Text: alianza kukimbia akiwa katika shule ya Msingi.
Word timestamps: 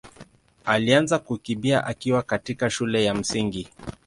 alianza 0.65 1.19
kukimbia 1.19 1.83
akiwa 1.83 2.23
katika 2.23 2.69
shule 2.69 3.05
ya 3.05 3.13
Msingi. 3.13 3.69